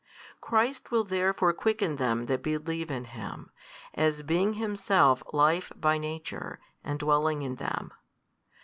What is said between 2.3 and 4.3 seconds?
believe in Him, as